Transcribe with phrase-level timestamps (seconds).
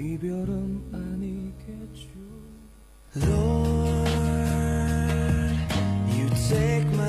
[0.00, 2.16] 이별은 아니겠죠
[3.16, 4.10] Lord,
[6.12, 6.99] you take my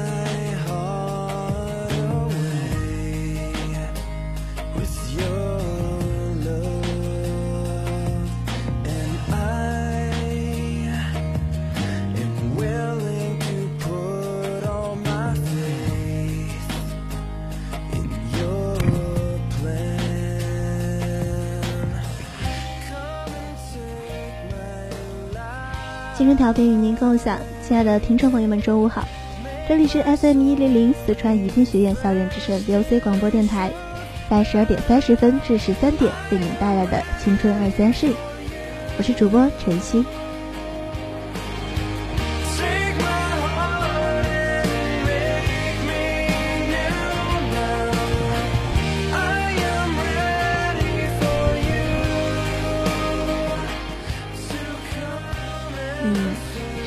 [26.23, 29.05] 青春调频与您共享，亲爱的听众朋友们，中午好！
[29.69, 33.73] 这里是 FM 一零零四川宜宾学院校园之声 VOC 广播电台，
[34.31, 38.13] 在十二点三十分至十三点为您带来的青春二三事，
[38.97, 40.05] 我是主播晨曦。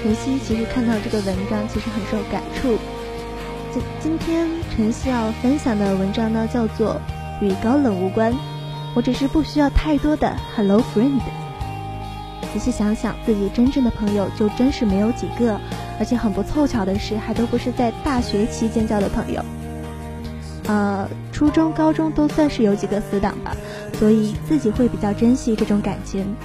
[0.05, 2.77] 晨曦其实看到这个文章，其实很受感触。
[3.73, 7.01] 今今天晨曦要分享的文章呢，叫做
[7.43, 8.31] 《与高冷无关》，
[8.93, 11.19] 我只是不需要太多的 Hello Friend。
[12.53, 15.59] 仔细想想，自己真正的朋友就真是没有几个，
[15.97, 19.43] 而且很不凑巧的是，还都不是在大学期间交的朋友。
[20.67, 23.57] 呃，初中、高中都算是有几个死党吧，
[23.97, 26.35] 所以自己会比较珍惜这种感情。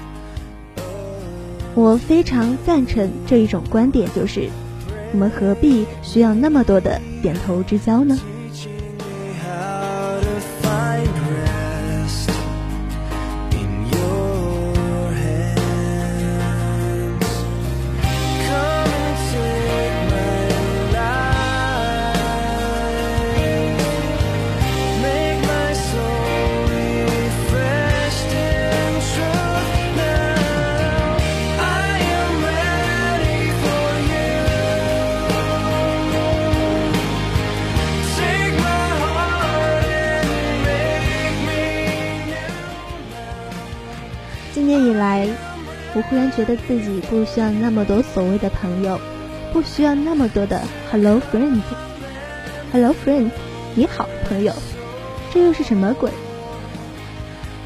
[1.74, 4.48] 我非常赞成这一种观点，就是
[5.12, 8.18] 我们何必需要那么多的点头之交呢？
[46.10, 49.00] 忽然觉得自己不需要那么多所谓的朋友，
[49.52, 50.60] 不需要那么多的
[50.90, 51.60] “hello friend”。
[52.72, 53.30] “hello friend”，
[53.76, 54.52] 你好，朋友，
[55.32, 56.10] 这又是什么鬼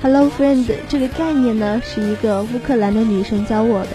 [0.02, 3.88] ？“hello friend” 这个概念呢，是一个乌克兰的女生教我的，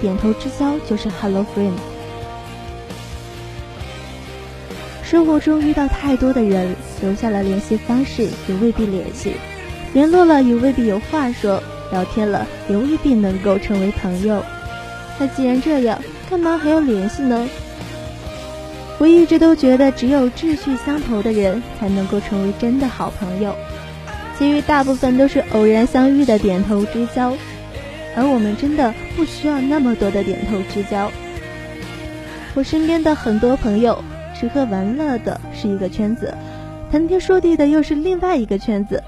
[0.00, 1.72] 点头之交就是 “hello friend”。
[5.02, 9.32] 生活中遇到太多的人，留下了联系方式，也未必联系；
[9.92, 11.60] 联络了，也未必有话说。
[11.90, 14.42] 聊天了也未必能够成为朋友，
[15.18, 17.48] 那既然这样，干嘛还要联系呢？
[18.98, 23.54] 我一直都觉得，只有志趣相投的人才能够成为真的好朋友，
[24.38, 27.34] 其余大部分都是偶然相遇的点头之交，
[28.14, 31.10] 而我们真的不需要那么多的点头之交。
[32.54, 34.04] 我身边的很多朋友，
[34.38, 36.34] 吃喝玩乐的是一个圈子，
[36.92, 39.02] 谈天说地的又是另外一个圈子。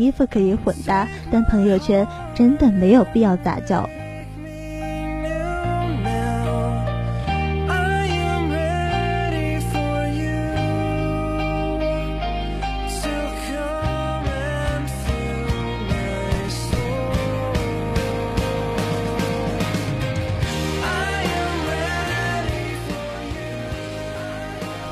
[0.00, 3.88] 衣服可以混搭，但朋友圈真的没有必要杂交。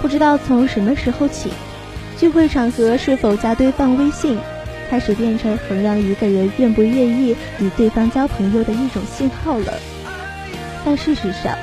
[0.00, 1.50] 不知道从什么时候起，
[2.16, 4.38] 聚会场合是否加对方微信？
[4.90, 9.74] 开始变成衡量一个人愿不愿意与对方交朋友的一种信号了。
[10.84, 11.56] 但事实上，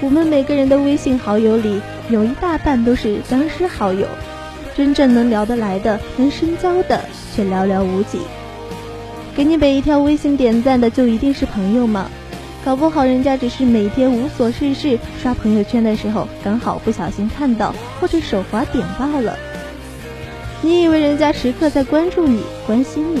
[0.00, 1.80] 我们每个人的微信好友里
[2.10, 4.06] 有一大半都是僵尸好友，
[4.76, 8.18] 真正能聊得来的、能深交的却寥寥无几。
[9.34, 12.10] 给你每一条微信点赞的就一定是朋友吗？
[12.64, 19.38] 搞不好人家只是每天无所事事刷朋友圈的时候，刚好不小心看到或者手滑点到了。
[20.66, 23.20] 你以为人家时刻在关注你、关心你，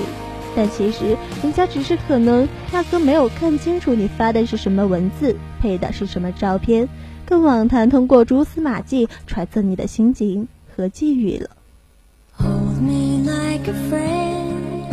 [0.56, 6.88] 但其实人家只是可能压根没有看清楚你发的是什么文字，配的是什么照片，
[7.24, 11.50] 更妄谈通过蛛丝马迹揣测你的心情和际遇了。
[12.32, 14.90] Hold me like a friend,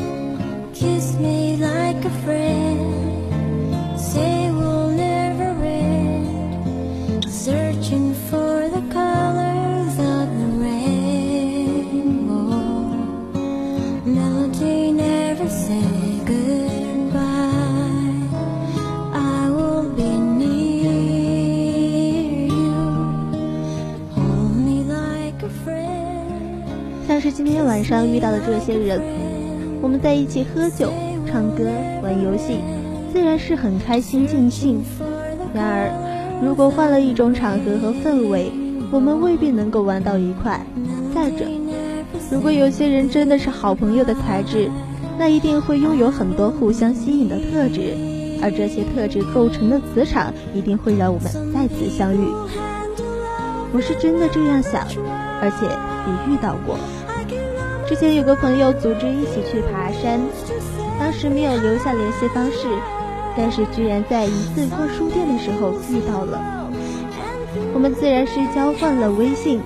[0.76, 2.78] kiss me like a friend.
[3.98, 4.22] 像
[27.36, 29.02] 今天晚上遇到的这些人，
[29.82, 30.94] 我们在一起喝酒、
[31.26, 31.66] 唱歌、
[32.04, 32.60] 玩游戏，
[33.12, 34.84] 自然是很开心尽兴。
[35.52, 38.52] 然而，如果换了一种场合和氛围，
[38.92, 40.64] 我们未必能够玩到一块。
[41.16, 41.46] 再者，
[42.30, 44.70] 如果有些人真的是好朋友的材质，
[45.18, 47.96] 那一定会拥有很多互相吸引的特质，
[48.44, 52.28] 而这些特质构成的磁场一定会让我们再次相遇。
[53.74, 54.86] 我是真的这样想，
[55.42, 56.78] 而且也遇到过。
[57.88, 60.20] 之前有个朋友组织一起去爬山，
[60.98, 62.68] 当时没有留下联系方式，
[63.36, 66.70] 但是居然在一次逛书店的时候遇到了。
[67.74, 69.60] 我们自然是交换了微信，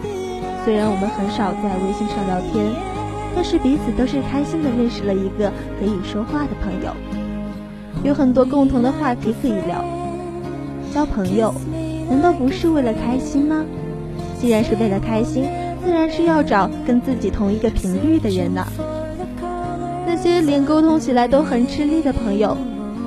[0.65, 2.65] 虽然我们很少在微信上聊天，
[3.35, 6.91] 但是彼此都是开心的认识了一个可以说话的朋友，
[8.03, 9.85] 有很多共同的话题可以聊。
[10.91, 11.53] 交朋友，
[12.09, 13.63] 难道不是为了开心吗？
[14.39, 15.45] 既然是为了开心，
[15.87, 18.67] 自然是要找跟自己同一个频率的人呢。
[20.05, 22.57] 那些连沟通起来都很吃力的朋友，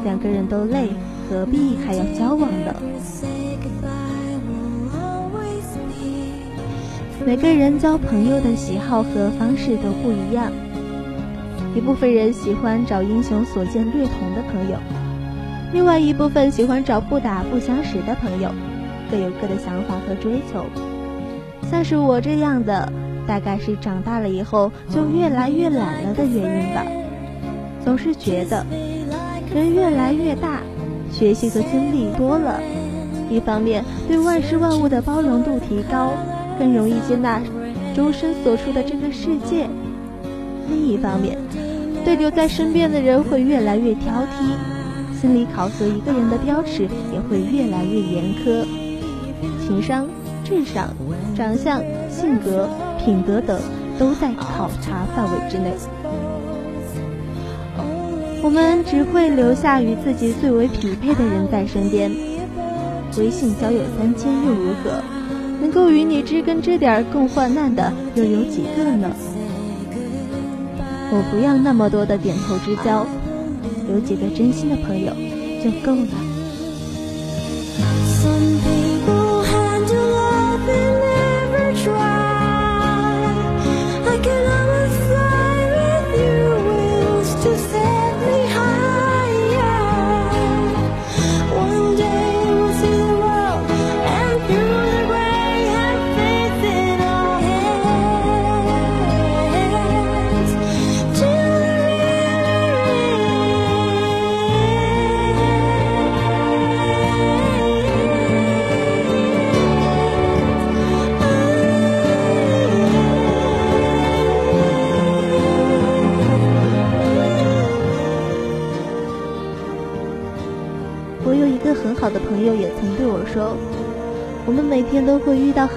[0.02, 0.88] 两个人都累，
[1.28, 2.74] 何必还要交往呢？
[7.26, 10.50] 每个人交朋友的喜好和方式都不一样，
[11.76, 14.78] 一部分人喜欢找英雄所见略同的朋友，
[15.74, 18.48] 另外一部分喜欢找不打不相识的朋友，
[19.10, 20.64] 各有各的想法和追求。
[21.70, 22.92] 像是我这样的，
[23.26, 26.84] 大概是长大了以后就越来越懒了的原因吧。
[27.84, 28.66] 总是觉得
[29.54, 30.60] 人越来越大，
[31.12, 32.60] 学习和经历多了，
[33.30, 36.12] 一方面对万事万物的包容度提高，
[36.58, 37.40] 更容易接纳
[37.94, 39.66] 周身所处的这个世界；
[40.68, 41.38] 另一方面，
[42.04, 48.66] 对留在身边的人会越来越挑剔，心理考核一个人的标尺也会越来越严苛，
[49.64, 50.08] 情商。
[50.42, 50.88] 智商、
[51.40, 52.68] 长相、性格、
[53.02, 53.58] 品德等
[53.98, 55.72] 都在考察范围之内。
[58.42, 62.10] 我们只会留下与自己最为匹配的人在身边。
[63.16, 65.00] 微信交友三千又如何？
[65.62, 69.10] 能够与你知根知底共患难的又有几个呢？
[71.10, 73.06] 我不要那么多的点头之交，
[73.90, 75.14] 有几个真心的朋友
[75.64, 76.08] 就够了。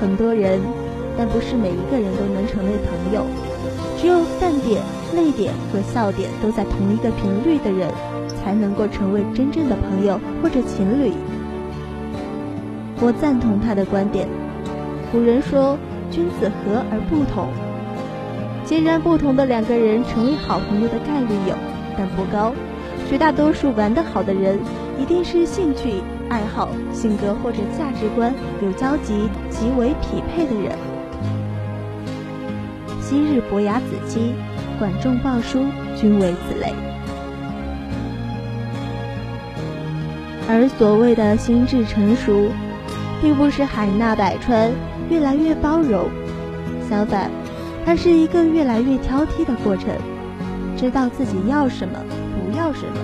[0.03, 0.59] 很多人，
[1.17, 3.25] 但不是每一个人都能成为朋友。
[3.97, 4.81] 只有饭点、
[5.15, 7.89] 泪点和笑点都在同一个频率的人，
[8.27, 11.13] 才能够成为真正的朋友或者情侣。
[12.99, 14.27] 我赞同他的观点。
[15.09, 15.77] 古人说
[16.11, 17.47] ：“君子和而不同。”
[18.67, 21.55] 截然不同的两个人成为好朋友的概率有，
[21.97, 22.51] 但不高。
[23.09, 24.59] 绝大多数玩得好的人，
[24.99, 26.03] 一定是兴趣。
[26.33, 30.75] 爱好、性格或者价值观有交集、极为匹配的人。
[32.99, 34.33] 昔日伯牙子期，
[34.79, 35.59] 管仲鲍叔，
[35.95, 36.73] 均为此类。
[40.49, 42.49] 而所谓的心智成熟，
[43.21, 44.71] 并不是海纳百川、
[45.11, 46.09] 越来越包容，
[46.89, 47.29] 相反，
[47.85, 49.89] 它是一个越来越挑剔的过程，
[50.75, 51.99] 知道自己要什么，
[52.33, 52.97] 不要什么，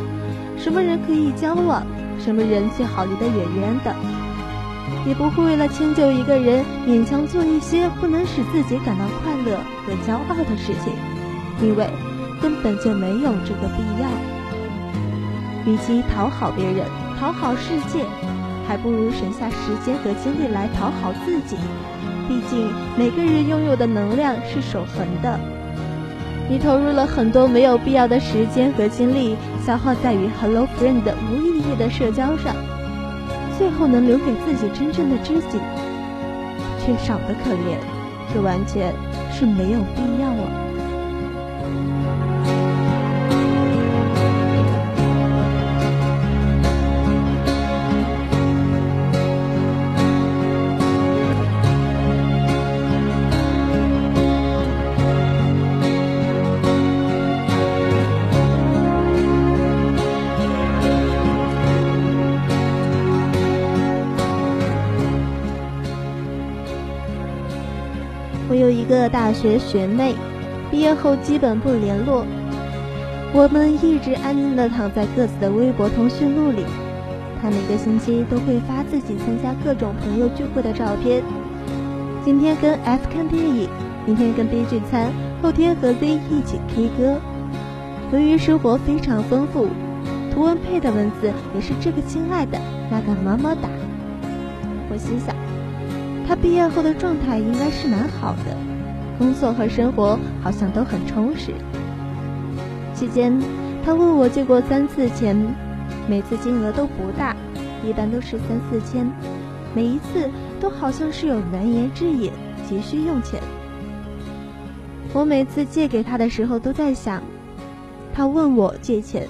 [0.58, 1.86] 什么人可以交往。
[2.30, 3.96] 什么人最好离得远远的，
[5.04, 10.94] 也不会为了迁就一个人勉强做一些不能使自己感到快乐和骄傲的事情，
[11.60, 11.90] 因为
[12.40, 14.08] 根本就没有这个必要。
[15.66, 16.86] 与其讨好别人、
[17.20, 18.06] 讨好世界，
[18.68, 21.58] 还不如省下时间和精力来讨好自己。
[22.28, 25.40] 毕竟每个人拥有的能量是守恒的。
[26.50, 32.56] 你投入了很多没有必要的时间和精力，消耗在与 Hello Friend 无意义的社交上，
[33.56, 35.60] 最后能留给自己真正的知己，
[36.84, 37.78] 却少得可怜，
[38.34, 38.92] 这完全
[39.32, 40.69] 是没有必要了。
[69.30, 70.16] 大学学妹，
[70.72, 72.26] 毕业后基本不联络。
[73.32, 76.66] 我们一直安静的躺在各自的微博通讯录里。
[77.40, 81.22] 他每个星期都会发自己参加各种朋友聚会的照片。
[82.26, 83.70] 今天跟 F 看电影，
[84.08, 85.12] 明天跟 B 聚餐，
[85.44, 87.20] 后天和 Z 一起 K 歌。
[88.12, 89.68] 由于生活非常丰富，
[90.34, 92.58] 图文配的文字也是这个亲爱的，
[92.90, 93.70] 那个么么哒。
[94.90, 95.36] 我心想，
[96.28, 98.58] 他毕业后的状态应该是蛮好的，
[99.20, 101.54] 工作和生活好像都很充实。
[102.96, 103.38] 期间，
[103.86, 105.36] 他问我借过三次钱，
[106.08, 107.36] 每次金额都不大，
[107.86, 109.06] 一般都是三四千，
[109.76, 112.32] 每一次都好像是有难言之隐，
[112.68, 113.40] 急需用钱。
[115.14, 117.22] 我每次借给他的时候都在想，
[118.14, 119.28] 他问我借钱，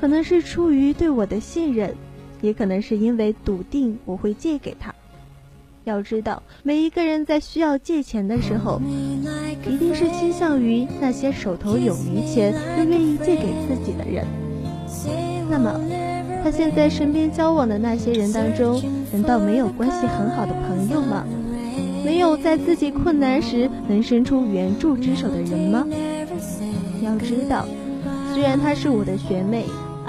[0.00, 1.94] 可能是出于对我的信任，
[2.40, 4.94] 也可能是因为笃定我会借给他。
[5.84, 8.80] 要知道，每一个人在需要借钱的时候，
[9.66, 14.24] 一定是倾向于那些手头有余钱又愿意借给自己的人。
[15.50, 15.80] 那么，
[16.44, 18.82] 他现在身边交往的那些人当中，
[19.12, 21.24] 难道没有关系很好的朋友吗？
[22.04, 25.86] 没有在自己困难时能伸出援助之手的人吗？
[27.02, 27.66] 要知道，
[28.32, 29.64] 虽然她是我的学妹，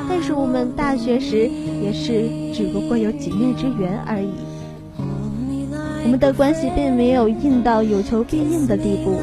[0.09, 1.49] 但是我们大学时
[1.81, 4.31] 也是只不过有几面之缘而已。
[6.03, 9.19] 我们的关系并没有硬到有求必应的地步。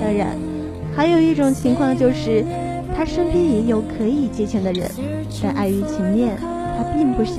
[0.00, 0.36] 当然，
[0.96, 2.44] 还有一种情况就是，
[2.96, 4.90] 他身边也有可以借钱的人，
[5.42, 7.36] 但碍于情面，他并不想。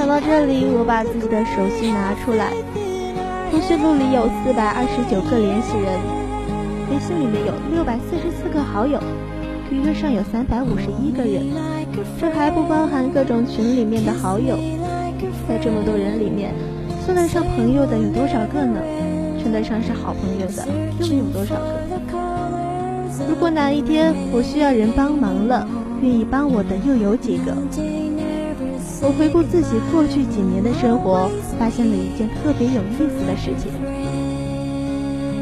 [0.00, 2.54] 想到这里我把自己的手机拿出来，
[3.50, 5.92] 通讯录里有四百二十九个联系人，
[6.88, 8.98] 微信里面有六百四十四个好友
[9.68, 11.44] ，QQ 上有三百五十一个人，
[12.18, 14.56] 这还不包含各种群里面的好友。
[15.46, 16.54] 在这么多人里面，
[17.04, 18.80] 算得上朋友的有多少个呢？
[19.42, 20.64] 称得上是好朋友的
[20.98, 21.56] 又有多少
[22.10, 22.16] 个？
[23.28, 25.68] 如果哪一天我需要人帮忙了，
[26.00, 27.52] 愿意帮我的又有几个？
[29.02, 33.72] 我回顾自己过去几年的生活，发现了一件特别有意思的事情。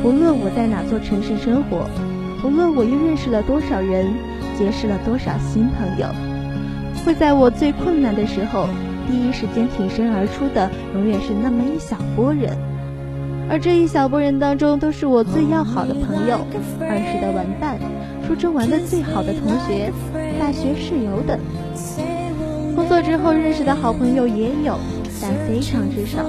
[0.04, 1.90] 无论我在哪座城市生活，
[2.44, 4.06] 无论我又认识了多少人，
[4.56, 6.06] 结识了多少新朋友，
[7.04, 8.68] 会在我最困难的时候，
[9.10, 12.56] 第一时间挺身而出的，永远是那么一小波人。
[13.50, 16.38] 而这一小波人当中，都是我最要好的朋友、
[16.78, 17.76] 儿时的玩伴、
[18.24, 19.90] 初中玩的最好的同学、
[20.38, 21.40] 大学室友等。
[22.78, 24.78] 工作之后认识的好朋友也有，
[25.20, 26.24] 但非常之少。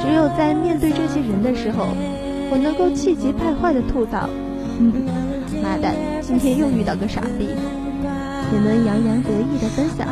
[0.00, 1.88] 只有在面对这些人的时候，
[2.50, 4.26] 我能够气急败坏的吐槽
[4.80, 4.90] ：“嗯，
[5.62, 7.50] 妈蛋，今天又遇到个傻逼。”
[8.50, 10.08] 也能洋洋得意的分享：“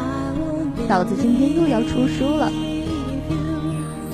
[0.86, 2.52] 嫂子今天又要出书了。”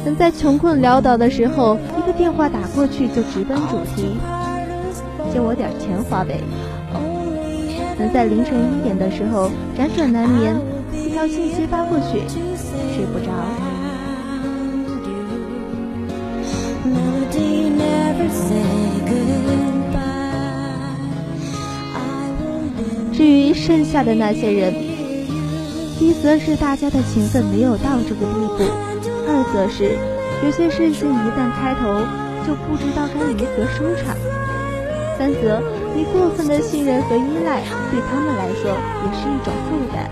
[0.07, 4.15] 能在穷困潦倒的时候，一个电话打过去就直奔主题
[5.35, 6.41] ：“借我点钱花呗。”
[7.99, 10.55] 能在凌晨一点的时候辗转难眠。
[11.19, 12.21] 一条信息发过去，
[12.95, 13.33] 睡不着。
[23.13, 24.73] 至于剩下的那些人，
[25.99, 28.63] 一则是大家的情分没有到这个地步，
[29.27, 29.99] 二则是
[30.45, 31.99] 有些事情一旦开头，
[32.47, 34.15] 就不知道该如何收场，
[35.19, 35.61] 三则
[35.97, 37.61] 你过分的信任和依赖，
[37.91, 38.71] 对他们来说
[39.03, 40.09] 也是一种负担。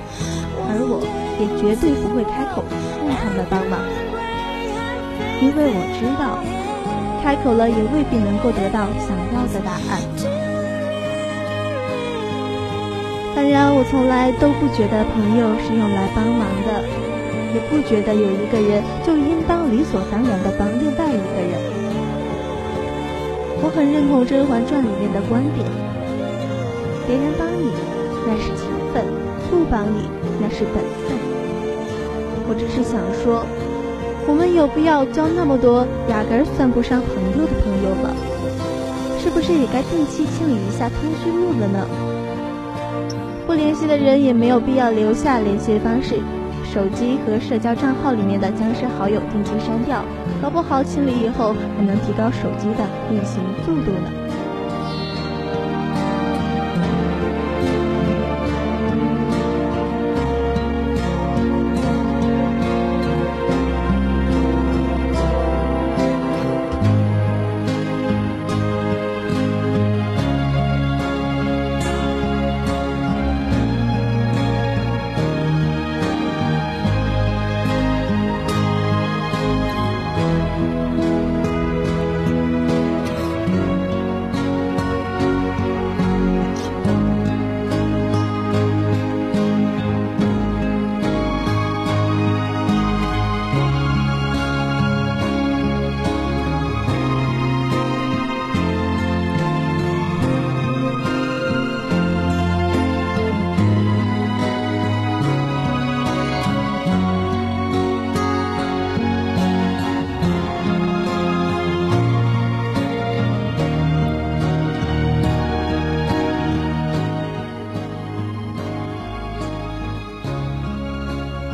[0.69, 1.05] 而我
[1.39, 2.65] 也绝对不会开口
[3.05, 3.79] 让他们帮忙，
[5.41, 6.41] 因为我知道，
[7.23, 10.01] 开口了也未必能够得到想要的答案。
[13.37, 16.81] 当然，我从来都不觉得朋友是用来帮忙的，
[17.53, 21.61] 也不觉得有一个人就应当理所当然的帮另外一个人。
[23.63, 25.65] 我很认同《甄嬛传》里面的观点：
[27.07, 27.73] 别人帮你，
[28.27, 29.05] 那是情分；
[29.51, 30.09] 不帮你。
[30.41, 31.19] 那是本分。
[32.49, 33.45] 我只是想说，
[34.29, 38.11] 我们有必要交那么多压根儿算不上朋友的朋友吗？
[39.19, 41.87] 是不是也该定期清理一下通讯录了呢？
[43.47, 46.21] 不联系的人也没有必要留下联系方式，
[46.63, 50.05] 手机和社交账号里面的僵尸好友定期删掉，
[50.41, 54.26] 搞不好清理以后还能提高手机的运行速度呢。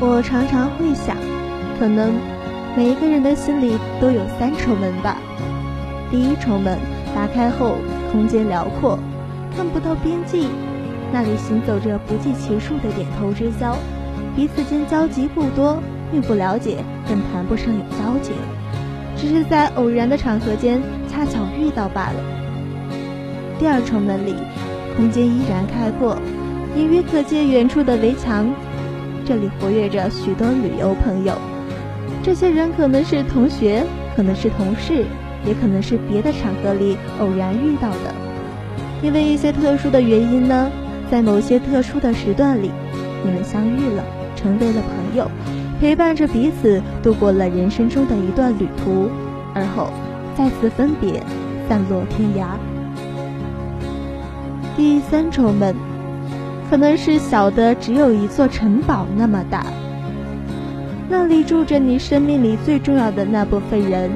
[0.05, 1.17] 我常常会想，
[1.79, 2.13] 可能
[2.77, 5.17] 每一个人的心里都有三重门吧。
[6.11, 6.77] 第一重门
[7.15, 7.77] 打开后，
[8.11, 8.99] 空间辽阔，
[9.57, 10.49] 看不到边际，
[11.13, 13.77] 那里行走着不计其数的点头之交，
[14.35, 15.79] 彼此间交集不多，
[16.11, 16.79] 并不了解，
[17.09, 18.35] 更谈不上有交情，
[19.17, 22.17] 只是在偶然的场合间恰巧遇到罢了。
[23.57, 24.35] 第二重门里，
[24.97, 26.19] 空间依然开阔，
[26.75, 28.53] 隐约可见远处的围墙。
[29.25, 31.35] 这里活跃着许多旅游朋友，
[32.23, 33.85] 这些人可能是同学，
[34.17, 35.05] 可能是同事，
[35.47, 38.15] 也可能是别的场合里偶然遇到的。
[39.03, 40.71] 因为一些特殊的原因呢，
[41.11, 42.71] 在某些特殊的时段里，
[43.25, 44.05] 你们相遇了，
[44.35, 45.31] 成为了朋友，
[45.81, 49.09] 陪伴着彼此度过了人生中的一段旅途，
[49.55, 49.91] 而后
[50.37, 51.23] 再次分别，
[51.69, 52.57] 散落天涯。
[54.77, 55.92] 第三重门。
[56.73, 59.67] 可能是小的只有一座城堡那么大，
[61.07, 64.11] 那里住着你生命里最重要的那部分人，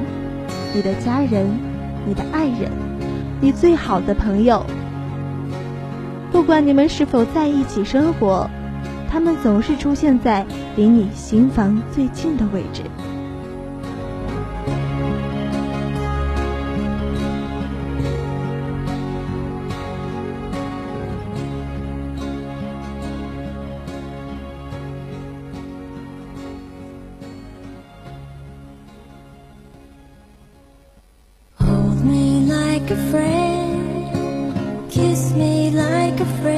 [0.73, 1.45] 你的家人，
[2.07, 2.71] 你的爱人，
[3.39, 4.65] 你最好的朋友。
[6.31, 8.49] 不管你们是否在一起生活，
[9.07, 10.43] 他们总是出现在
[10.75, 12.81] 离你心房最近的位置。
[32.87, 34.89] like a friend.
[34.89, 36.56] Kiss me like a friend.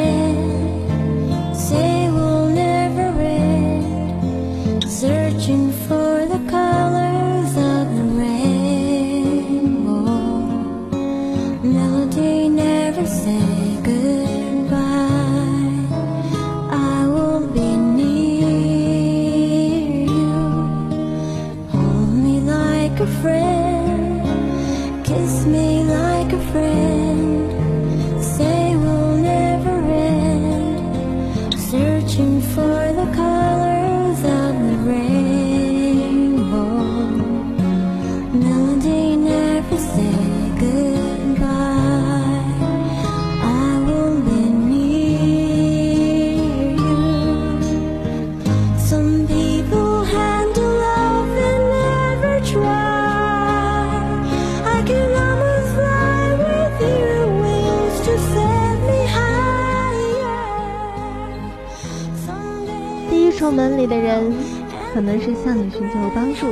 [65.10, 66.45] 能是向你寻求帮助，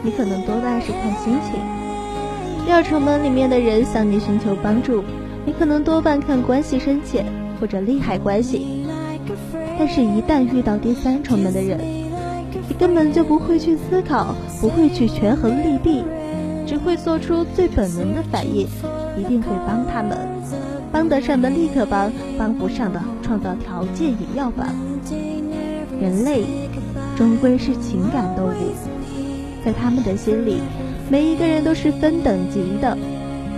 [0.00, 1.58] 你可能多半是看心情；
[2.64, 5.02] 第二重门里面的人向你寻求帮助，
[5.44, 7.26] 你可能多半看关系深浅
[7.58, 8.86] 或者利害关系。
[9.76, 11.80] 但是，一旦遇到第三重门的人，
[12.68, 16.04] 你根本就不会去思考，不会去权衡利弊，
[16.64, 18.68] 只会做出最本能的反应，
[19.18, 20.16] 一定会帮他们，
[20.92, 24.68] 帮得上的立刻帮，帮不上的创造条件也要帮。
[26.00, 26.44] 人类
[27.20, 28.72] 终归是情感动物，
[29.62, 30.62] 在他们的心里，
[31.10, 32.96] 每一个人都是分等级的，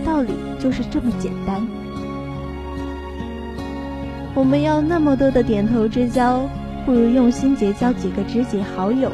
[0.04, 1.64] 道理就是这么简单。
[4.34, 6.42] 我们要那么多的点头之交，
[6.84, 9.12] 不如用心结交几个知己好友，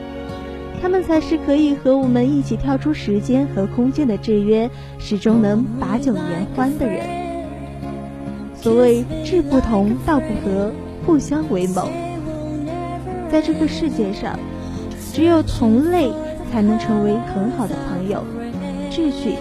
[0.81, 7.07] 他们才是可以和我们一起跳出时间和空间的制约，始终能把酒言欢的人。
[8.55, 10.73] 所谓志不同道不合，
[11.05, 11.87] 不相为谋。
[13.31, 14.39] 在这个世界上，
[15.13, 16.11] 只有同类
[16.51, 18.25] 才能成为很好的朋友。
[18.91, 19.35] 秩序、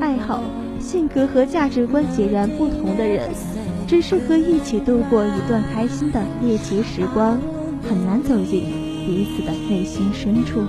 [0.00, 0.42] 爱好、
[0.80, 3.28] 性格和价值观截然不同的人，
[3.86, 7.38] 只适合一起度过一段开心的猎奇时光，
[7.88, 8.64] 很难走进
[9.06, 10.60] 彼此的内心深处。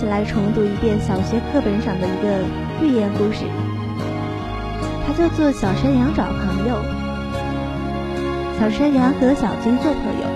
[0.00, 2.40] 起来重读一遍小学课本上的一个
[2.80, 3.44] 寓言故事，
[5.06, 6.74] 它叫做《小山羊找朋友》。
[8.58, 10.26] 小山羊和小鸡做朋友，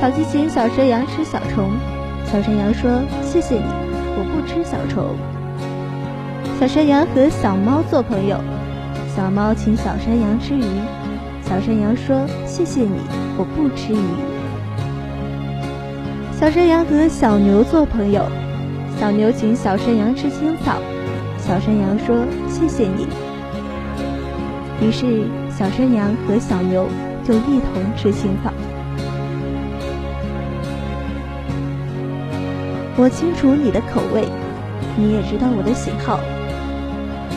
[0.00, 1.72] 小鸡请小山羊吃小虫，
[2.24, 3.64] 小山羊说：“谢谢你，
[4.16, 5.16] 我不吃小虫。”
[6.60, 8.38] 小山羊和小猫做朋友，
[9.16, 10.62] 小猫请小山羊吃鱼，
[11.42, 12.94] 小山羊说：“谢谢你，
[13.36, 13.98] 我不吃鱼。”
[16.38, 18.22] 小山羊和小牛做朋友，
[19.00, 20.76] 小牛请小山羊吃青草，
[21.38, 22.14] 小山羊说
[22.46, 23.06] ：“谢谢你。”
[24.86, 26.86] 于是小山羊和小牛。
[27.22, 28.50] 就一同吃青草。
[32.96, 34.24] 我清楚你的口味，
[34.96, 36.18] 你也知道我的喜好。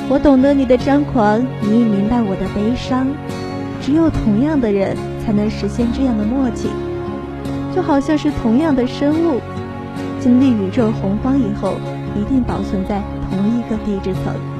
[0.10, 3.08] 我懂得你的张狂，你也明白我的悲伤。
[3.82, 6.70] 只有同样的人才能实现这样的默契，
[7.76, 9.42] 就好像是同样的生物，
[10.24, 11.74] 经历宇宙洪荒以后，
[12.16, 14.53] 一定保存在同一个地质层。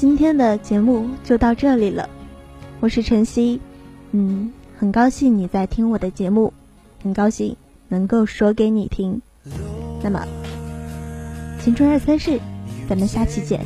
[0.00, 2.08] 今天的节目就到这里了，
[2.80, 3.60] 我是晨曦，
[4.12, 6.54] 嗯，很高兴你在听我的节目，
[7.02, 7.54] 很高兴
[7.86, 9.20] 能够说给你听。
[10.02, 10.26] 那么，
[11.62, 12.40] 青春二三事，
[12.88, 13.60] 咱们下期见。